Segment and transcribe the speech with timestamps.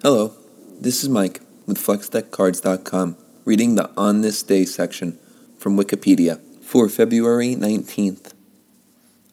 [0.00, 0.32] Hello,
[0.80, 5.18] this is Mike with FlexDeckCards.com reading the On This Day section
[5.58, 8.32] from Wikipedia for February 19th.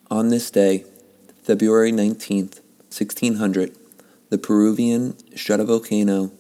[0.10, 0.84] On this day,
[1.44, 3.78] February 19th, 1600,
[4.32, 6.32] the Peruvian stratovolcano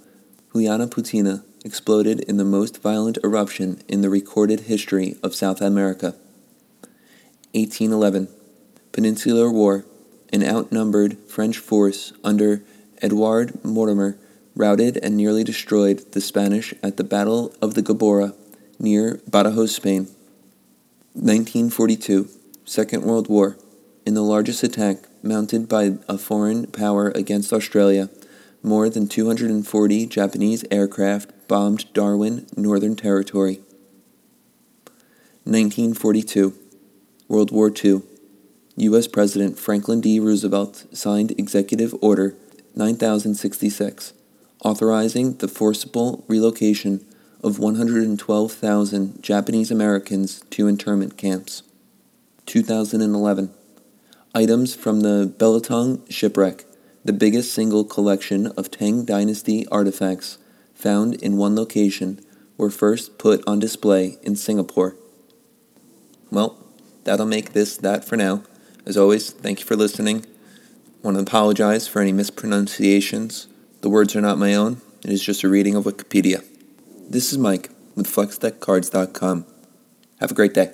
[0.55, 6.15] Huayna exploded in the most violent eruption in the recorded history of South America.
[7.53, 8.27] 1811,
[8.91, 9.85] Peninsular War,
[10.33, 12.63] an outnumbered French force under
[13.01, 14.17] Edouard Mortier
[14.55, 18.33] routed and nearly destroyed the Spanish at the Battle of the Gebora
[18.79, 20.07] near Badajoz, Spain.
[21.13, 22.27] 1942,
[22.65, 23.57] Second World War.
[24.05, 28.09] In the largest attack mounted by a foreign power against Australia,
[28.61, 33.59] more than 240 Japanese aircraft bombed Darwin, Northern Territory.
[35.43, 36.53] 1942,
[37.27, 38.01] World War II.
[38.77, 39.07] U.S.
[39.07, 40.19] President Franklin D.
[40.19, 42.35] Roosevelt signed Executive Order
[42.75, 44.13] 9066,
[44.63, 47.05] authorizing the forcible relocation
[47.43, 51.63] of 112,000 Japanese Americans to internment camps.
[52.45, 53.53] 2011.
[54.33, 56.65] Items from the Belitung shipwreck,
[57.03, 60.37] the biggest single collection of Tang Dynasty artifacts
[60.73, 62.19] found in one location,
[62.57, 64.95] were first put on display in Singapore.
[66.31, 66.57] Well,
[67.03, 68.43] that'll make this that for now.
[68.85, 70.25] As always, thank you for listening
[71.05, 73.45] want to apologize for any mispronunciations.
[73.81, 76.43] The words are not my own, it is just a reading of Wikipedia.
[77.07, 79.45] This is Mike with FlexDeckCards.com.
[80.19, 80.73] Have a great day.